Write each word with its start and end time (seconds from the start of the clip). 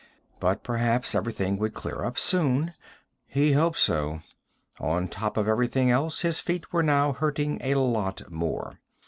But 0.39 0.63
perhaps 0.63 1.13
everything 1.13 1.59
would 1.59 1.75
clear 1.75 2.03
up 2.03 2.17
soon. 2.17 2.73
He 3.27 3.51
hoped 3.51 3.77
so. 3.77 4.21
On 4.79 5.07
top 5.07 5.37
of 5.37 5.47
everything 5.47 5.91
else, 5.91 6.21
his 6.21 6.39
feet 6.39 6.73
were 6.73 6.81
now 6.81 7.13
hurting 7.13 7.59
a 7.61 7.75
lot 7.75 8.27
more. 8.31 8.79